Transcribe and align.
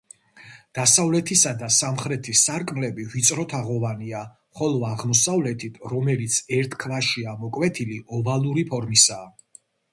დასავლეთისა 0.77 1.51
და 1.59 1.67
სამხრეთის 1.75 2.41
სარკმლები 2.47 3.05
ვიწრო 3.11 3.45
თაღოვანია, 3.53 4.23
ხოლო 4.61 4.81
აღმოსავლეთით, 4.89 5.79
რომელიც 5.95 6.41
ერთ 6.61 6.77
ქვაშია 6.87 7.39
ამოკვეთილი, 7.39 8.03
ოვალური 8.19 8.69
ფორმისაა. 8.75 9.33